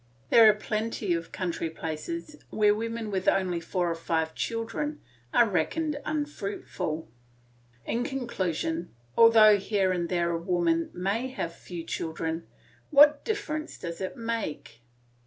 [0.31, 4.99] There are plenty of country places where women with only four or five children
[5.31, 7.07] are reckoned unfruitful.
[7.85, 12.47] In conclusion, although here and there a woman may have few children,
[12.89, 14.81] what difference does it make?